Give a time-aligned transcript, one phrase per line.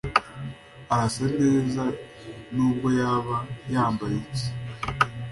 [0.93, 1.83] arasa neza
[2.55, 3.35] nubwo yaba
[3.73, 4.47] yambaye iki